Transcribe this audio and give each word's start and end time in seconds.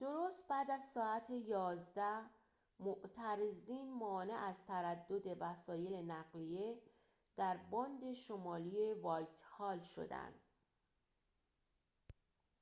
درست 0.00 0.48
بعد 0.50 0.70
از 0.70 0.84
ساعت 0.92 1.30
۱۱:۰۰ 1.30 2.30
معترضین 2.80 3.94
مانع 3.98 4.34
از 4.44 4.64
تردد 4.64 5.36
وسایل 5.40 6.10
نقلیه 6.10 6.82
در 7.36 7.56
باند 7.56 8.12
شمالی 8.14 8.94
وایتهال 8.94 9.82
شدند 9.82 10.40